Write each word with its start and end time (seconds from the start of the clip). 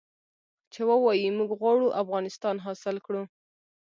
چې 0.73 0.81
ووايي 0.89 1.29
موږ 1.37 1.49
غواړو 1.59 1.95
افغانستان 2.01 2.55
حاصل 2.65 2.95
کړو. 3.05 3.23